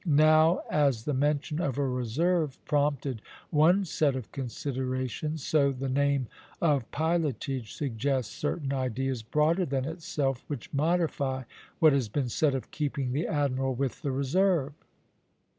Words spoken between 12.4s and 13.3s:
of keeping the